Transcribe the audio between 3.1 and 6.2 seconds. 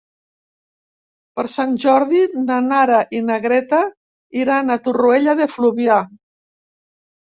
i na Greta iran a Torroella de Fluvià.